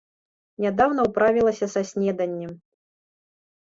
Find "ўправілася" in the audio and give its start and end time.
1.09-1.71